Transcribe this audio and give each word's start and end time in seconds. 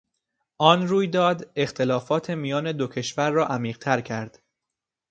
آن 0.59 0.87
رویداد 0.87 1.51
اختلافات 1.55 2.29
میان 2.29 2.71
دو 2.71 2.87
کشور 2.87 3.31
را 3.31 3.47
عمیقتر 3.47 4.01
کرد. 4.01 4.41